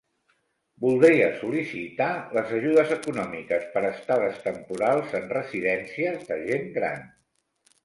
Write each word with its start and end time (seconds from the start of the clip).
Voldria 0.85 1.27
sol·licitar 1.41 2.07
les 2.37 2.55
ajudes 2.61 2.95
econòmiques 2.97 3.69
per 3.77 3.85
estades 3.91 4.41
temporals 4.49 5.15
en 5.23 5.31
residències 5.37 6.27
de 6.33 6.43
gent 6.51 6.69
gran. 6.83 7.09